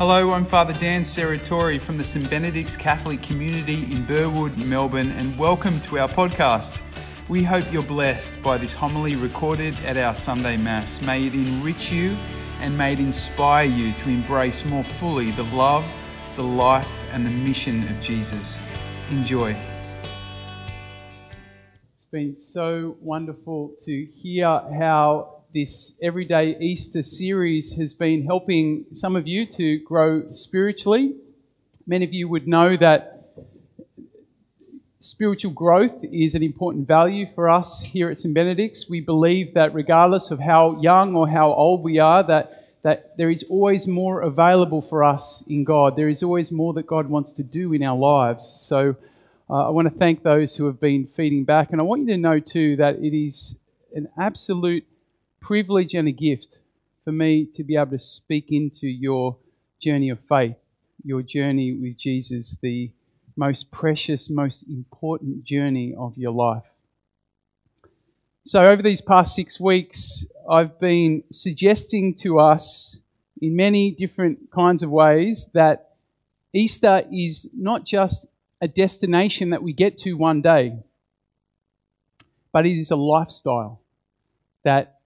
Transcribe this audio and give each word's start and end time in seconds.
Hello, 0.00 0.32
I'm 0.32 0.46
Father 0.46 0.72
Dan 0.72 1.04
Serratore 1.04 1.78
from 1.78 1.98
the 1.98 2.04
St 2.04 2.30
Benedict's 2.30 2.74
Catholic 2.74 3.22
community 3.22 3.82
in 3.92 4.06
Burwood, 4.06 4.56
Melbourne, 4.64 5.10
and 5.10 5.38
welcome 5.38 5.78
to 5.82 5.98
our 5.98 6.08
podcast. 6.08 6.80
We 7.28 7.42
hope 7.42 7.70
you're 7.70 7.82
blessed 7.82 8.42
by 8.42 8.56
this 8.56 8.72
homily 8.72 9.14
recorded 9.14 9.78
at 9.80 9.98
our 9.98 10.14
Sunday 10.14 10.56
Mass. 10.56 11.02
May 11.02 11.26
it 11.26 11.34
enrich 11.34 11.92
you 11.92 12.16
and 12.60 12.78
may 12.78 12.94
it 12.94 12.98
inspire 12.98 13.66
you 13.66 13.92
to 13.92 14.08
embrace 14.08 14.64
more 14.64 14.84
fully 14.84 15.32
the 15.32 15.42
love, 15.42 15.84
the 16.34 16.44
life, 16.44 17.04
and 17.10 17.26
the 17.26 17.30
mission 17.30 17.86
of 17.86 18.00
Jesus. 18.00 18.58
Enjoy. 19.10 19.54
It's 21.94 22.06
been 22.10 22.40
so 22.40 22.96
wonderful 23.02 23.74
to 23.84 24.06
hear 24.14 24.62
how 24.78 25.39
this 25.52 25.98
Everyday 26.00 26.56
Easter 26.60 27.02
series 27.02 27.74
has 27.74 27.92
been 27.92 28.24
helping 28.24 28.84
some 28.92 29.16
of 29.16 29.26
you 29.26 29.46
to 29.46 29.80
grow 29.80 30.30
spiritually. 30.32 31.16
Many 31.88 32.04
of 32.04 32.12
you 32.12 32.28
would 32.28 32.46
know 32.46 32.76
that 32.76 33.32
spiritual 35.00 35.50
growth 35.50 36.04
is 36.04 36.36
an 36.36 36.44
important 36.44 36.86
value 36.86 37.26
for 37.34 37.50
us 37.50 37.82
here 37.82 38.10
at 38.10 38.18
St. 38.18 38.32
Benedict's. 38.32 38.88
We 38.88 39.00
believe 39.00 39.54
that 39.54 39.74
regardless 39.74 40.30
of 40.30 40.38
how 40.38 40.80
young 40.80 41.16
or 41.16 41.28
how 41.28 41.52
old 41.52 41.82
we 41.82 41.98
are, 41.98 42.22
that, 42.28 42.68
that 42.82 43.16
there 43.16 43.30
is 43.30 43.44
always 43.50 43.88
more 43.88 44.20
available 44.20 44.82
for 44.82 45.02
us 45.02 45.42
in 45.48 45.64
God. 45.64 45.96
There 45.96 46.08
is 46.08 46.22
always 46.22 46.52
more 46.52 46.72
that 46.74 46.86
God 46.86 47.08
wants 47.08 47.32
to 47.32 47.42
do 47.42 47.72
in 47.72 47.82
our 47.82 47.96
lives. 47.96 48.44
So 48.60 48.94
uh, 49.48 49.66
I 49.66 49.70
want 49.70 49.92
to 49.92 49.98
thank 49.98 50.22
those 50.22 50.54
who 50.54 50.66
have 50.66 50.78
been 50.78 51.08
feeding 51.16 51.44
back. 51.44 51.72
And 51.72 51.80
I 51.80 51.84
want 51.84 52.02
you 52.02 52.14
to 52.14 52.18
know 52.18 52.38
too 52.38 52.76
that 52.76 53.00
it 53.00 53.16
is 53.16 53.56
an 53.96 54.06
absolute 54.16 54.84
privilege 55.40 55.94
and 55.94 56.08
a 56.08 56.12
gift 56.12 56.58
for 57.04 57.12
me 57.12 57.46
to 57.54 57.64
be 57.64 57.76
able 57.76 57.92
to 57.92 57.98
speak 57.98 58.46
into 58.50 58.86
your 58.86 59.36
journey 59.82 60.10
of 60.10 60.18
faith, 60.28 60.56
your 61.02 61.22
journey 61.22 61.72
with 61.72 61.98
Jesus, 61.98 62.56
the 62.62 62.90
most 63.36 63.70
precious, 63.70 64.28
most 64.28 64.64
important 64.68 65.44
journey 65.44 65.94
of 65.98 66.16
your 66.16 66.32
life. 66.32 66.64
So, 68.44 68.64
over 68.64 68.82
these 68.82 69.00
past 69.00 69.34
six 69.34 69.60
weeks, 69.60 70.24
I've 70.48 70.78
been 70.80 71.24
suggesting 71.30 72.14
to 72.16 72.38
us 72.38 72.98
in 73.40 73.56
many 73.56 73.90
different 73.90 74.50
kinds 74.50 74.82
of 74.82 74.90
ways 74.90 75.46
that 75.54 75.94
Easter 76.52 77.02
is 77.12 77.48
not 77.54 77.84
just 77.86 78.26
a 78.60 78.68
destination 78.68 79.50
that 79.50 79.62
we 79.62 79.72
get 79.72 79.96
to 79.98 80.14
one 80.14 80.42
day, 80.42 80.78
but 82.52 82.66
it 82.66 82.78
is 82.78 82.90
a 82.90 82.96
lifestyle 82.96 83.80
that 84.64 84.99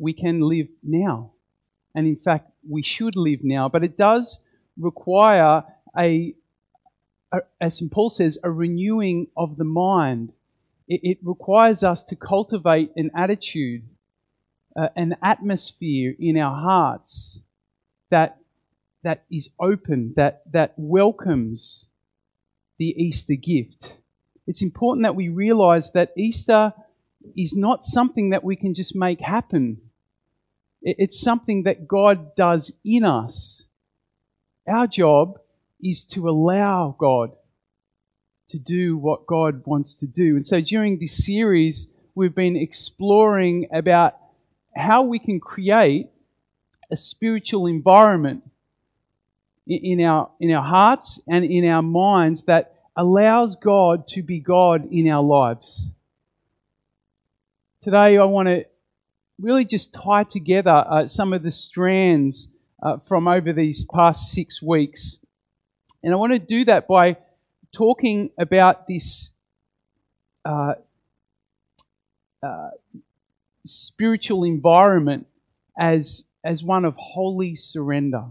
we 0.00 0.12
can 0.14 0.40
live 0.40 0.68
now. 0.82 1.32
And 1.94 2.06
in 2.06 2.16
fact, 2.16 2.50
we 2.68 2.82
should 2.82 3.16
live 3.16 3.44
now. 3.44 3.68
But 3.68 3.84
it 3.84 3.96
does 3.96 4.40
require 4.78 5.62
a, 5.96 6.34
a 7.32 7.38
as 7.60 7.78
St. 7.78 7.92
Paul 7.92 8.10
says, 8.10 8.38
a 8.42 8.50
renewing 8.50 9.28
of 9.36 9.56
the 9.56 9.64
mind. 9.64 10.32
It, 10.88 11.00
it 11.02 11.18
requires 11.22 11.84
us 11.84 12.02
to 12.04 12.16
cultivate 12.16 12.90
an 12.96 13.10
attitude, 13.14 13.82
uh, 14.74 14.88
an 14.96 15.16
atmosphere 15.22 16.14
in 16.18 16.38
our 16.38 16.58
hearts 16.58 17.40
that, 18.10 18.38
that 19.02 19.24
is 19.30 19.50
open, 19.60 20.14
that, 20.16 20.42
that 20.52 20.74
welcomes 20.76 21.86
the 22.78 22.94
Easter 22.96 23.34
gift. 23.34 23.98
It's 24.46 24.62
important 24.62 25.04
that 25.04 25.14
we 25.14 25.28
realize 25.28 25.90
that 25.92 26.12
Easter 26.16 26.72
is 27.36 27.54
not 27.54 27.84
something 27.84 28.30
that 28.30 28.42
we 28.42 28.56
can 28.56 28.74
just 28.74 28.96
make 28.96 29.20
happen. 29.20 29.78
It's 30.82 31.20
something 31.20 31.64
that 31.64 31.86
God 31.86 32.34
does 32.34 32.72
in 32.84 33.04
us. 33.04 33.66
Our 34.66 34.86
job 34.86 35.38
is 35.82 36.04
to 36.04 36.28
allow 36.28 36.94
God 36.98 37.32
to 38.48 38.58
do 38.58 38.96
what 38.96 39.26
God 39.26 39.62
wants 39.66 39.94
to 39.96 40.06
do. 40.06 40.36
And 40.36 40.46
so 40.46 40.60
during 40.60 40.98
this 40.98 41.24
series, 41.24 41.86
we've 42.14 42.34
been 42.34 42.56
exploring 42.56 43.68
about 43.72 44.16
how 44.74 45.02
we 45.02 45.18
can 45.18 45.38
create 45.38 46.08
a 46.90 46.96
spiritual 46.96 47.66
environment 47.66 48.42
in 49.66 50.02
our, 50.02 50.30
in 50.40 50.52
our 50.52 50.64
hearts 50.64 51.20
and 51.28 51.44
in 51.44 51.64
our 51.68 51.82
minds 51.82 52.42
that 52.44 52.74
allows 52.96 53.54
God 53.56 54.06
to 54.08 54.22
be 54.22 54.40
God 54.40 54.90
in 54.90 55.08
our 55.08 55.22
lives. 55.22 55.92
Today, 57.82 58.18
I 58.18 58.24
want 58.24 58.48
to 58.48 58.64
really 59.40 59.64
just 59.64 59.94
tie 59.94 60.24
together 60.24 60.84
uh, 60.88 61.06
some 61.06 61.32
of 61.32 61.42
the 61.42 61.50
strands 61.50 62.48
uh, 62.82 62.98
from 62.98 63.28
over 63.28 63.52
these 63.52 63.84
past 63.84 64.30
six 64.32 64.62
weeks. 64.62 65.18
And 66.02 66.12
I 66.12 66.16
want 66.16 66.32
to 66.32 66.38
do 66.38 66.64
that 66.66 66.88
by 66.88 67.16
talking 67.72 68.30
about 68.38 68.86
this 68.86 69.30
uh, 70.44 70.74
uh, 72.42 72.70
spiritual 73.66 74.44
environment 74.44 75.26
as, 75.78 76.24
as 76.44 76.64
one 76.64 76.84
of 76.84 76.96
holy 76.96 77.54
surrender. 77.54 78.24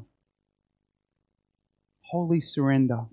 Holy 2.01 2.41
surrender. 2.41 3.05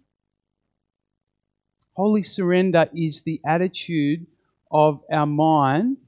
Holy 1.94 2.22
surrender 2.22 2.88
is 2.94 3.22
the 3.22 3.40
attitude 3.46 4.26
of 4.70 5.00
our 5.10 5.26
mind 5.26 5.98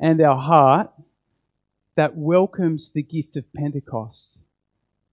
and 0.00 0.20
our 0.20 0.40
heart 0.40 0.90
that 1.96 2.16
welcomes 2.16 2.90
the 2.90 3.02
gift 3.02 3.36
of 3.36 3.52
Pentecost, 3.54 4.40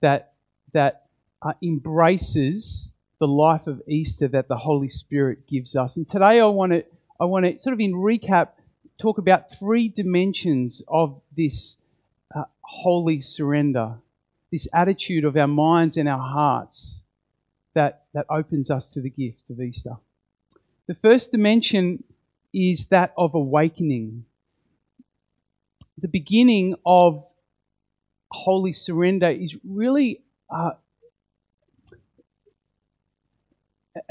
that, 0.02 0.34
that 0.74 1.08
uh, 1.42 1.54
embraces 1.62 2.92
the 3.20 3.28
life 3.28 3.68
of 3.68 3.82
Easter 3.88 4.28
that 4.28 4.50
the 4.50 4.58
Holy 4.58 4.90
Spirit 4.90 5.48
gives 5.48 5.76
us. 5.76 5.96
And 5.96 6.08
today 6.08 6.40
I 6.40 6.46
want 6.46 6.74
to, 6.74 6.84
I 7.20 7.26
want 7.26 7.46
to 7.46 7.58
sort 7.58 7.74
of 7.74 7.80
in 7.80 7.94
recap 7.94 8.50
talk 8.98 9.18
about 9.18 9.52
three 9.52 9.88
dimensions 9.88 10.82
of 10.88 11.22
this 11.36 11.78
uh, 12.36 12.44
holy 12.62 13.22
surrender, 13.22 13.96
this 14.52 14.68
attitude 14.74 15.24
of 15.24 15.38
our 15.38 15.48
minds 15.48 15.96
and 15.96 16.10
our 16.10 16.20
hearts 16.20 17.04
that, 17.76 18.04
that 18.14 18.26
opens 18.30 18.70
us 18.70 18.86
to 18.88 19.02
the 19.02 19.10
gift 19.10 19.44
of 19.50 19.62
Easter. 19.62 19.96
The 20.88 20.96
first 20.96 21.32
dimension 21.32 22.04
is 22.54 22.86
that 22.86 23.14
of 23.18 23.34
awakening 23.34 24.26
the 25.98 26.08
beginning 26.08 26.76
of 26.86 27.24
holy 28.32 28.74
surrender 28.74 29.30
is 29.30 29.56
really 29.64 30.22
uh, 30.50 30.72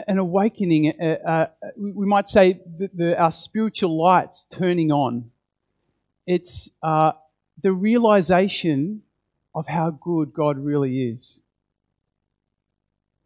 an 0.06 0.19
awakening. 0.19 0.92
Uh, 1.00 1.28
uh, 1.28 1.47
we 1.76 2.06
might 2.06 2.28
say 2.28 2.60
the, 2.78 2.91
the, 2.94 3.19
our 3.19 3.32
spiritual 3.32 4.00
lights 4.00 4.47
turning 4.50 4.92
on. 4.92 5.31
It's 6.26 6.71
uh, 6.82 7.12
the 7.62 7.72
realization 7.72 9.03
of 9.54 9.66
how 9.66 9.91
good 9.91 10.32
God 10.32 10.59
really 10.59 11.09
is. 11.09 11.41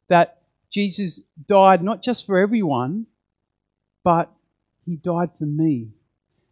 That 0.08 0.42
Jesus 0.72 1.20
died 1.46 1.82
not 1.82 2.02
just 2.02 2.26
for 2.26 2.38
everyone, 2.38 3.06
but 4.02 4.32
he 4.84 4.96
died 4.96 5.30
for 5.38 5.46
me. 5.46 5.88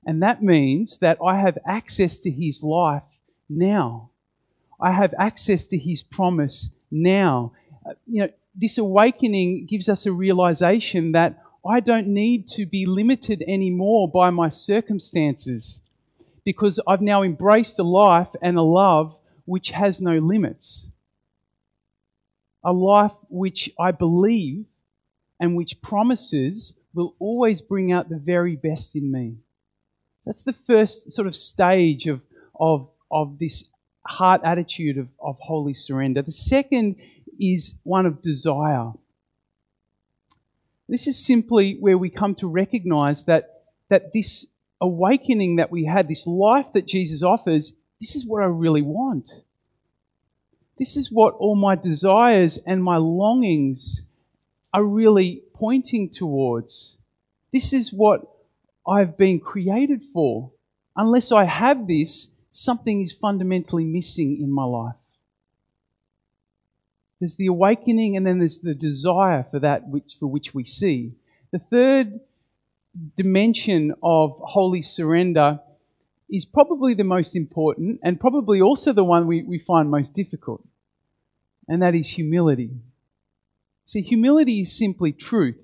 And 0.06 0.22
that 0.22 0.42
means 0.42 0.98
that 0.98 1.18
I 1.24 1.38
have 1.40 1.58
access 1.66 2.16
to 2.18 2.30
His 2.30 2.62
life 2.62 3.02
now. 3.48 4.10
I 4.80 4.92
have 4.92 5.14
access 5.18 5.66
to 5.68 5.78
His 5.78 6.02
promise 6.02 6.70
now. 6.90 7.52
Uh, 7.86 7.94
you 8.06 8.22
know, 8.22 8.28
this 8.54 8.78
awakening 8.78 9.66
gives 9.66 9.88
us 9.88 10.06
a 10.06 10.12
realization 10.12 11.12
that 11.12 11.42
I 11.66 11.80
don't 11.80 12.08
need 12.08 12.46
to 12.48 12.66
be 12.66 12.84
limited 12.86 13.42
anymore 13.48 14.08
by 14.08 14.30
my 14.30 14.48
circumstances 14.50 15.80
because 16.44 16.78
I've 16.86 17.00
now 17.00 17.22
embraced 17.22 17.78
a 17.78 17.82
life 17.82 18.28
and 18.42 18.58
a 18.58 18.62
love 18.62 19.16
which 19.46 19.70
has 19.70 20.00
no 20.00 20.18
limits. 20.18 20.90
A 22.62 22.72
life 22.72 23.14
which 23.28 23.70
I 23.78 23.90
believe 23.90 24.66
and 25.40 25.56
which 25.56 25.80
promises 25.80 26.74
will 26.94 27.14
always 27.18 27.60
bring 27.60 27.92
out 27.92 28.08
the 28.08 28.18
very 28.18 28.56
best 28.56 28.94
in 28.94 29.10
me. 29.10 29.36
That's 30.24 30.42
the 30.42 30.52
first 30.52 31.12
sort 31.12 31.26
of 31.26 31.34
stage 31.34 32.06
of, 32.06 32.22
of, 32.58 32.88
of 33.10 33.38
this 33.38 33.68
heart 34.06 34.40
attitude 34.44 34.98
of, 34.98 35.08
of 35.20 35.38
holy 35.40 35.74
surrender. 35.74 36.22
The 36.22 36.32
second 36.32 36.96
is 37.38 37.78
one 37.82 38.06
of 38.06 38.22
desire. 38.22 38.92
This 40.88 41.06
is 41.06 41.24
simply 41.24 41.76
where 41.80 41.98
we 41.98 42.10
come 42.10 42.34
to 42.36 42.46
recognize 42.46 43.24
that, 43.24 43.64
that 43.88 44.12
this 44.12 44.46
awakening 44.80 45.56
that 45.56 45.70
we 45.70 45.86
had, 45.86 46.08
this 46.08 46.26
life 46.26 46.66
that 46.74 46.86
Jesus 46.86 47.22
offers, 47.22 47.72
this 48.00 48.14
is 48.14 48.26
what 48.26 48.42
I 48.42 48.46
really 48.46 48.82
want. 48.82 49.30
This 50.78 50.96
is 50.96 51.10
what 51.10 51.34
all 51.34 51.54
my 51.54 51.76
desires 51.76 52.58
and 52.66 52.82
my 52.82 52.96
longings 52.96 54.02
are 54.72 54.82
really 54.82 55.42
pointing 55.54 56.10
towards. 56.10 56.98
This 57.52 57.72
is 57.72 57.92
what 57.92 58.22
I've 58.86 59.16
been 59.16 59.40
created 59.40 60.02
for. 60.12 60.52
Unless 60.96 61.32
I 61.32 61.44
have 61.44 61.86
this, 61.86 62.28
something 62.52 63.02
is 63.02 63.12
fundamentally 63.12 63.84
missing 63.84 64.40
in 64.40 64.50
my 64.50 64.64
life. 64.64 64.94
There's 67.18 67.36
the 67.36 67.46
awakening, 67.46 68.16
and 68.16 68.26
then 68.26 68.38
there's 68.38 68.58
the 68.58 68.74
desire 68.74 69.44
for 69.50 69.58
that 69.60 69.88
which, 69.88 70.16
for 70.20 70.26
which 70.26 70.54
we 70.54 70.64
see. 70.64 71.14
The 71.52 71.58
third 71.58 72.20
dimension 73.16 73.94
of 74.02 74.36
holy 74.40 74.82
surrender 74.82 75.60
is 76.30 76.44
probably 76.44 76.94
the 76.94 77.04
most 77.04 77.36
important 77.36 78.00
and 78.02 78.18
probably 78.18 78.60
also 78.60 78.92
the 78.92 79.04
one 79.04 79.26
we, 79.26 79.42
we 79.42 79.58
find 79.58 79.90
most 79.90 80.14
difficult, 80.14 80.66
and 81.68 81.82
that 81.82 81.94
is 81.94 82.08
humility. 82.10 82.70
See, 83.86 84.02
humility 84.02 84.60
is 84.62 84.76
simply 84.76 85.12
truth. 85.12 85.63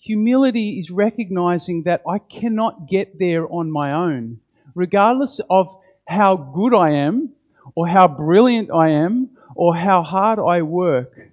Humility 0.00 0.78
is 0.78 0.90
recognizing 0.90 1.82
that 1.82 2.02
I 2.08 2.18
cannot 2.18 2.88
get 2.88 3.18
there 3.18 3.50
on 3.52 3.70
my 3.70 3.92
own, 3.92 4.40
regardless 4.74 5.40
of 5.50 5.76
how 6.06 6.36
good 6.36 6.74
I 6.74 6.90
am, 6.90 7.30
or 7.74 7.88
how 7.88 8.08
brilliant 8.08 8.70
I 8.70 8.90
am, 8.90 9.30
or 9.54 9.76
how 9.76 10.02
hard 10.02 10.38
I 10.38 10.62
work. 10.62 11.30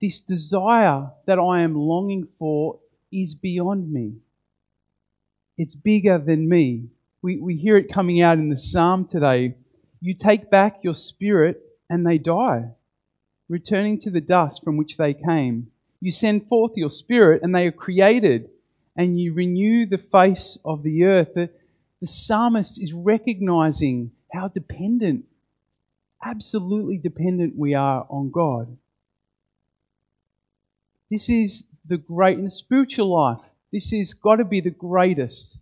This 0.00 0.20
desire 0.20 1.10
that 1.26 1.38
I 1.38 1.62
am 1.62 1.74
longing 1.74 2.28
for 2.38 2.80
is 3.10 3.34
beyond 3.34 3.90
me. 3.90 4.16
It's 5.56 5.74
bigger 5.74 6.18
than 6.18 6.48
me. 6.48 6.88
We, 7.22 7.38
we 7.38 7.56
hear 7.56 7.78
it 7.78 7.92
coming 7.92 8.20
out 8.20 8.38
in 8.38 8.50
the 8.50 8.56
psalm 8.56 9.06
today. 9.06 9.54
You 10.00 10.14
take 10.14 10.50
back 10.50 10.80
your 10.82 10.94
spirit 10.94 11.62
and 11.88 12.06
they 12.06 12.18
die, 12.18 12.72
returning 13.48 13.98
to 14.00 14.10
the 14.10 14.20
dust 14.20 14.62
from 14.62 14.76
which 14.76 14.98
they 14.98 15.14
came. 15.14 15.70
You 16.04 16.12
send 16.12 16.48
forth 16.48 16.72
your 16.76 16.90
spirit 16.90 17.42
and 17.42 17.54
they 17.54 17.64
are 17.64 17.72
created, 17.72 18.50
and 18.94 19.18
you 19.18 19.32
renew 19.32 19.86
the 19.86 19.96
face 19.96 20.58
of 20.62 20.82
the 20.82 21.04
earth. 21.04 21.30
The, 21.34 21.48
the 22.02 22.06
psalmist 22.06 22.78
is 22.78 22.92
recognizing 22.92 24.10
how 24.30 24.48
dependent, 24.48 25.24
absolutely 26.22 26.98
dependent 26.98 27.56
we 27.56 27.72
are 27.72 28.06
on 28.10 28.30
God. 28.30 28.76
This 31.10 31.30
is 31.30 31.64
the 31.88 31.96
great 31.96 32.36
in 32.36 32.44
the 32.44 32.50
spiritual 32.50 33.08
life. 33.08 33.40
This 33.72 33.90
has 33.92 34.12
got 34.12 34.36
to 34.36 34.44
be 34.44 34.60
the 34.60 34.68
greatest, 34.68 35.58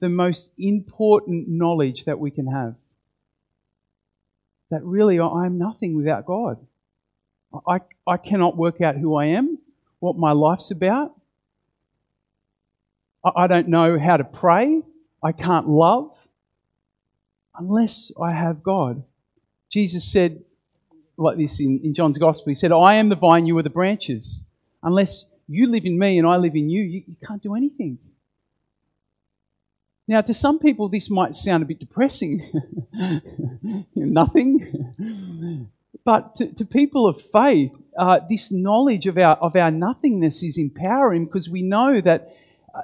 the 0.00 0.10
most 0.10 0.50
important 0.58 1.48
knowledge 1.48 2.04
that 2.04 2.18
we 2.18 2.30
can 2.30 2.48
have. 2.48 2.74
That 4.70 4.84
really 4.84 5.18
I'm 5.18 5.56
nothing 5.56 5.96
without 5.96 6.26
God. 6.26 6.58
I, 7.66 7.78
I 8.06 8.18
cannot 8.18 8.58
work 8.58 8.82
out 8.82 8.96
who 8.96 9.16
I 9.16 9.28
am, 9.28 9.55
what 10.00 10.16
my 10.16 10.32
life's 10.32 10.70
about. 10.70 11.12
I, 13.34 13.46
don't 13.46 13.68
know 13.68 13.98
how 13.98 14.16
to 14.16 14.24
pray. 14.24 14.82
I 15.22 15.32
can't 15.32 15.68
love 15.68 16.12
unless 17.58 18.12
I 18.20 18.32
have 18.32 18.62
God. 18.62 19.02
Jesus 19.70 20.04
said, 20.04 20.44
like 21.16 21.36
this 21.36 21.58
in, 21.58 21.80
in 21.82 21.94
John's 21.94 22.18
Gospel, 22.18 22.50
He 22.50 22.54
said, 22.54 22.70
I 22.70 22.94
am 22.94 23.08
the 23.08 23.16
vine, 23.16 23.46
you 23.46 23.56
are 23.58 23.62
the 23.62 23.70
branches. 23.70 24.44
Unless 24.82 25.26
you 25.48 25.66
live 25.68 25.84
in 25.84 25.98
me 25.98 26.18
and 26.18 26.26
I 26.26 26.36
live 26.36 26.54
in 26.54 26.68
you, 26.68 26.82
you, 26.82 27.02
you 27.06 27.16
can't 27.26 27.42
do 27.42 27.54
anything. 27.54 27.98
Now, 30.08 30.20
to 30.20 30.34
some 30.34 30.60
people, 30.60 30.88
this 30.88 31.10
might 31.10 31.34
sound 31.34 31.64
a 31.64 31.66
bit 31.66 31.80
depressing. 31.80 32.48
Nothing. 33.94 35.68
But 36.06 36.36
to, 36.36 36.46
to, 36.54 36.64
people 36.64 37.08
of 37.08 37.20
faith, 37.32 37.72
uh, 37.98 38.20
this 38.30 38.52
knowledge 38.52 39.06
of 39.06 39.18
our, 39.18 39.34
of 39.38 39.56
our 39.56 39.72
nothingness 39.72 40.40
is 40.44 40.56
empowering 40.56 41.24
because 41.24 41.50
we 41.50 41.62
know 41.62 42.00
that 42.00 42.36
uh, 42.72 42.82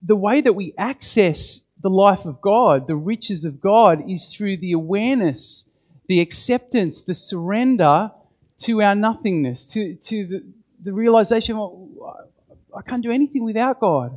the 0.00 0.14
way 0.14 0.40
that 0.40 0.52
we 0.52 0.72
access 0.78 1.62
the 1.82 1.90
life 1.90 2.24
of 2.24 2.40
God, 2.40 2.86
the 2.86 2.94
riches 2.94 3.44
of 3.44 3.60
God, 3.60 4.08
is 4.08 4.28
through 4.28 4.58
the 4.58 4.70
awareness, 4.70 5.68
the 6.06 6.20
acceptance, 6.20 7.02
the 7.02 7.16
surrender 7.16 8.12
to 8.58 8.80
our 8.82 8.94
nothingness, 8.94 9.66
to, 9.66 9.96
to 9.96 10.24
the, 10.24 10.44
the 10.84 10.92
realization, 10.92 11.56
well, 11.56 12.30
I 12.72 12.82
can't 12.82 13.02
do 13.02 13.10
anything 13.10 13.44
without 13.44 13.80
God. 13.80 14.16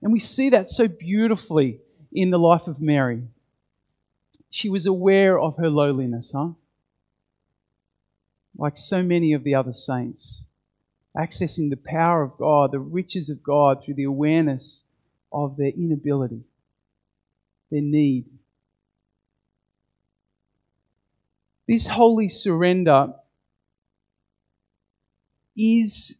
And 0.00 0.10
we 0.10 0.20
see 0.20 0.48
that 0.48 0.70
so 0.70 0.88
beautifully 0.88 1.80
in 2.12 2.30
the 2.30 2.38
life 2.38 2.66
of 2.66 2.80
Mary. 2.80 3.24
She 4.48 4.70
was 4.70 4.86
aware 4.86 5.38
of 5.38 5.58
her 5.58 5.68
lowliness, 5.68 6.32
huh? 6.34 6.52
Like 8.58 8.76
so 8.76 9.04
many 9.04 9.32
of 9.32 9.44
the 9.44 9.54
other 9.54 9.72
saints, 9.72 10.44
accessing 11.16 11.70
the 11.70 11.76
power 11.76 12.22
of 12.22 12.36
God, 12.36 12.72
the 12.72 12.80
riches 12.80 13.30
of 13.30 13.42
God 13.42 13.84
through 13.84 13.94
the 13.94 14.04
awareness 14.04 14.82
of 15.32 15.56
their 15.56 15.68
inability, 15.68 16.42
their 17.70 17.80
need. 17.80 18.26
This 21.68 21.86
holy 21.86 22.28
surrender 22.28 23.14
is, 25.56 26.16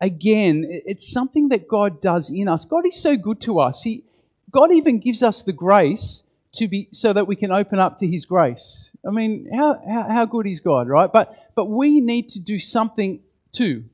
again, 0.00 0.64
it's 0.68 1.10
something 1.10 1.48
that 1.48 1.66
God 1.66 2.00
does 2.00 2.30
in 2.30 2.46
us. 2.46 2.64
God 2.64 2.86
is 2.86 3.00
so 3.00 3.16
good 3.16 3.40
to 3.40 3.58
us. 3.58 3.82
He, 3.82 4.04
God 4.50 4.70
even 4.72 5.00
gives 5.00 5.22
us 5.22 5.42
the 5.42 5.52
grace 5.52 6.22
to 6.52 6.68
be 6.68 6.88
so 6.92 7.12
that 7.12 7.26
we 7.26 7.36
can 7.36 7.50
open 7.50 7.78
up 7.78 7.98
to 7.98 8.06
His 8.06 8.24
grace. 8.24 8.90
I 9.06 9.10
mean, 9.10 9.48
how, 9.52 9.80
how, 9.86 10.06
how 10.08 10.24
good 10.26 10.46
is 10.46 10.60
God, 10.60 10.88
right? 10.88 11.10
But, 11.10 11.52
but 11.54 11.66
we 11.66 12.00
need 12.00 12.28
to 12.30 12.38
do 12.38 12.58
something 12.58 13.20
too. 13.52 13.84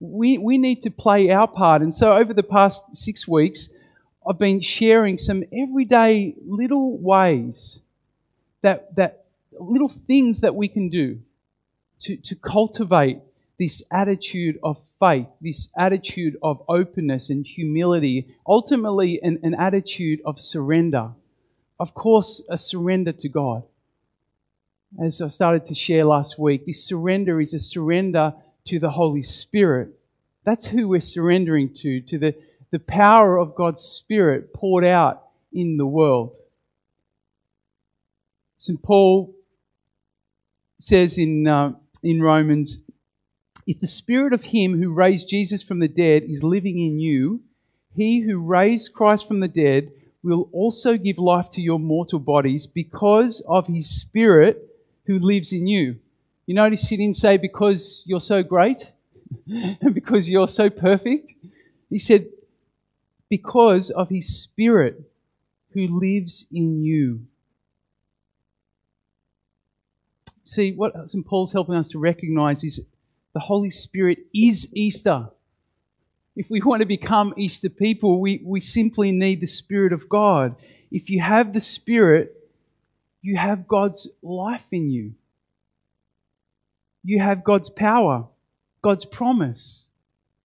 We, 0.00 0.38
we 0.38 0.58
need 0.58 0.82
to 0.82 0.90
play 0.90 1.30
our 1.30 1.48
part. 1.48 1.82
And 1.82 1.94
so 1.94 2.12
over 2.12 2.34
the 2.34 2.42
past 2.42 2.94
six 2.94 3.26
weeks, 3.26 3.68
I've 4.26 4.38
been 4.38 4.60
sharing 4.60 5.18
some 5.18 5.44
everyday 5.52 6.34
little 6.46 6.96
ways 6.98 7.80
that, 8.62 8.94
that 8.96 9.24
little 9.52 9.88
things 9.88 10.40
that 10.40 10.54
we 10.54 10.68
can 10.68 10.88
do 10.88 11.20
to, 12.00 12.16
to 12.16 12.34
cultivate 12.34 13.18
this 13.58 13.82
attitude 13.90 14.58
of 14.62 14.78
faith, 14.98 15.26
this 15.40 15.68
attitude 15.78 16.36
of 16.42 16.62
openness 16.68 17.30
and 17.30 17.46
humility, 17.46 18.34
ultimately, 18.46 19.20
an, 19.22 19.38
an 19.42 19.54
attitude 19.54 20.20
of 20.24 20.40
surrender. 20.40 21.10
Of 21.78 21.94
course, 21.94 22.42
a 22.48 22.56
surrender 22.56 23.12
to 23.12 23.28
God. 23.28 23.64
As 25.02 25.20
I 25.20 25.28
started 25.28 25.66
to 25.66 25.74
share 25.74 26.04
last 26.04 26.38
week, 26.38 26.66
this 26.66 26.84
surrender 26.84 27.40
is 27.40 27.52
a 27.52 27.58
surrender 27.58 28.34
to 28.66 28.78
the 28.78 28.90
Holy 28.90 29.22
Spirit. 29.22 29.88
That's 30.44 30.66
who 30.66 30.88
we're 30.88 31.00
surrendering 31.00 31.74
to, 31.76 32.00
to 32.02 32.18
the, 32.18 32.34
the 32.70 32.78
power 32.78 33.38
of 33.38 33.54
God's 33.54 33.82
Spirit 33.82 34.54
poured 34.54 34.84
out 34.84 35.24
in 35.52 35.76
the 35.76 35.86
world. 35.86 36.34
St. 38.56 38.80
Paul 38.82 39.34
says 40.78 41.18
in, 41.18 41.46
uh, 41.46 41.72
in 42.02 42.22
Romans 42.22 42.78
if 43.66 43.80
the 43.80 43.86
spirit 43.86 44.32
of 44.32 44.44
him 44.44 44.80
who 44.80 44.92
raised 44.92 45.28
Jesus 45.28 45.62
from 45.62 45.78
the 45.78 45.88
dead 45.88 46.24
is 46.24 46.42
living 46.42 46.78
in 46.78 46.98
you, 46.98 47.42
he 47.94 48.20
who 48.20 48.38
raised 48.38 48.92
Christ 48.92 49.26
from 49.26 49.40
the 49.40 49.48
dead 49.48 49.90
will 50.24 50.48
also 50.52 50.96
give 50.96 51.18
life 51.18 51.50
to 51.50 51.60
your 51.60 51.78
mortal 51.78 52.18
bodies 52.18 52.66
because 52.66 53.42
of 53.46 53.66
his 53.66 53.88
spirit 53.88 54.68
who 55.06 55.18
lives 55.18 55.52
in 55.52 55.66
you. 55.66 55.96
You 56.46 56.54
notice 56.54 56.88
he 56.88 56.96
didn't 56.96 57.16
say 57.16 57.36
because 57.36 58.02
you're 58.06 58.20
so 58.20 58.42
great 58.42 58.90
and 59.46 59.94
because 59.94 60.28
you're 60.28 60.48
so 60.48 60.70
perfect. 60.70 61.32
He 61.90 61.98
said 61.98 62.26
because 63.28 63.90
of 63.90 64.08
his 64.08 64.42
spirit 64.42 65.02
who 65.72 65.86
lives 65.86 66.46
in 66.52 66.82
you. 66.82 67.26
See, 70.44 70.72
what 70.72 71.08
St. 71.08 71.26
Paul's 71.26 71.52
helping 71.52 71.74
us 71.74 71.88
to 71.90 71.98
recognize 71.98 72.62
is 72.62 72.80
the 73.32 73.40
Holy 73.40 73.70
Spirit 73.70 74.18
is 74.32 74.68
Easter. 74.74 75.28
If 76.36 76.50
we 76.50 76.60
want 76.60 76.80
to 76.80 76.86
become 76.86 77.34
Easter 77.36 77.68
people, 77.68 78.20
we, 78.20 78.42
we 78.44 78.60
simply 78.60 79.12
need 79.12 79.40
the 79.40 79.46
Spirit 79.46 79.92
of 79.92 80.08
God. 80.08 80.56
If 80.90 81.08
you 81.08 81.20
have 81.20 81.52
the 81.52 81.60
Spirit, 81.60 82.34
you 83.22 83.36
have 83.36 83.68
God's 83.68 84.08
life 84.22 84.64
in 84.72 84.90
you. 84.90 85.14
You 87.04 87.20
have 87.20 87.44
God's 87.44 87.70
power, 87.70 88.26
God's 88.82 89.04
promise, 89.04 89.90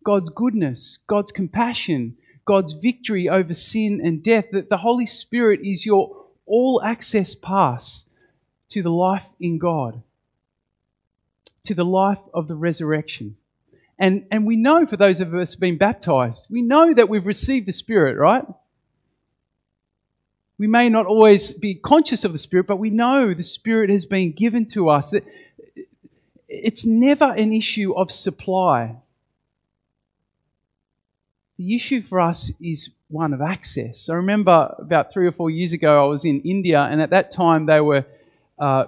God's 0.03 0.29
goodness, 0.29 0.99
God's 1.07 1.31
compassion, 1.31 2.17
God's 2.45 2.73
victory 2.73 3.27
over 3.27 3.53
sin 3.53 4.01
and 4.03 4.23
death. 4.23 4.45
That 4.51 4.69
the 4.69 4.77
Holy 4.77 5.07
Spirit 5.07 5.61
is 5.63 5.85
your 5.85 6.25
all 6.45 6.81
access 6.83 7.33
pass 7.33 8.05
to 8.69 8.83
the 8.83 8.91
life 8.91 9.25
in 9.39 9.57
God 9.57 10.03
to 11.69 11.75
the 11.75 11.85
life 11.85 12.19
of 12.33 12.47
the 12.47 12.55
resurrection. 12.55 13.37
And, 13.99 14.25
and 14.31 14.47
we 14.47 14.55
know 14.55 14.85
for 14.85 14.95
those 14.95 15.19
of 15.19 15.35
us 15.35 15.55
being 15.55 15.77
baptized, 15.77 16.47
we 16.49 16.61
know 16.61 16.93
that 16.93 17.09
we've 17.09 17.25
received 17.25 17.67
the 17.67 17.73
Spirit, 17.73 18.17
right? 18.17 18.45
We 20.57 20.67
may 20.67 20.87
not 20.87 21.05
always 21.05 21.53
be 21.53 21.75
conscious 21.75 22.23
of 22.23 22.31
the 22.31 22.37
Spirit, 22.37 22.65
but 22.65 22.77
we 22.77 22.89
know 22.89 23.33
the 23.33 23.43
Spirit 23.43 23.89
has 23.89 24.05
been 24.05 24.31
given 24.31 24.65
to 24.67 24.89
us. 24.89 25.13
It's 26.47 26.85
never 26.85 27.25
an 27.33 27.51
issue 27.51 27.93
of 27.93 28.09
supply. 28.09 28.95
The 31.57 31.75
issue 31.75 32.01
for 32.01 32.21
us 32.21 32.53
is 32.61 32.91
one 33.09 33.33
of 33.33 33.41
access. 33.41 34.07
I 34.07 34.13
remember 34.13 34.75
about 34.79 35.11
three 35.11 35.27
or 35.27 35.33
four 35.33 35.49
years 35.49 35.73
ago, 35.73 36.05
I 36.05 36.07
was 36.07 36.23
in 36.23 36.39
India, 36.41 36.81
and 36.83 37.01
at 37.01 37.09
that 37.09 37.33
time 37.33 37.65
they 37.65 37.81
were 37.81 38.05
uh, 38.57 38.85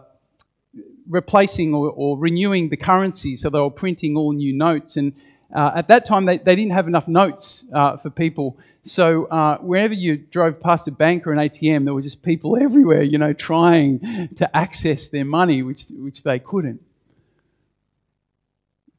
replacing 1.09 1.73
or, 1.73 1.89
or, 1.89 2.17
renewing 2.17 2.69
the 2.69 2.77
currency, 2.77 3.35
so 3.35 3.49
they 3.49 3.59
were 3.59 3.69
printing 3.69 4.15
all 4.15 4.31
new 4.31 4.53
notes. 4.53 4.97
And 4.97 5.13
uh, 5.53 5.71
at 5.75 5.87
that 5.87 6.05
time, 6.05 6.25
they, 6.25 6.37
they 6.37 6.55
didn't 6.55 6.71
have 6.71 6.87
enough 6.87 7.07
notes 7.07 7.65
uh, 7.73 7.97
for 7.97 8.09
people. 8.09 8.57
So 8.83 9.25
uh, 9.25 9.57
wherever 9.57 9.93
you 9.93 10.17
drove 10.17 10.59
past 10.59 10.87
a 10.87 10.91
bank 10.91 11.27
or 11.27 11.33
an 11.33 11.39
ATM, 11.39 11.85
there 11.85 11.93
were 11.93 12.01
just 12.01 12.23
people 12.23 12.57
everywhere, 12.61 13.03
you 13.03 13.17
know, 13.17 13.33
trying 13.33 14.29
to 14.35 14.55
access 14.55 15.07
their 15.07 15.25
money, 15.25 15.61
which, 15.63 15.85
which 15.89 16.23
they 16.23 16.39
couldn't. 16.39 16.81